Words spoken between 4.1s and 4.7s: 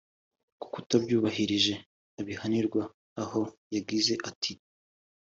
ati